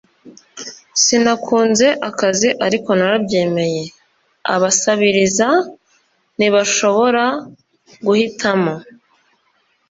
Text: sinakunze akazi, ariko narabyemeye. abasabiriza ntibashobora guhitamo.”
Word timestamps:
sinakunze 1.03 1.87
akazi, 2.09 2.49
ariko 2.65 2.89
narabyemeye. 2.99 3.83
abasabiriza 4.53 5.47
ntibashobora 6.37 7.25
guhitamo.” 8.05 8.73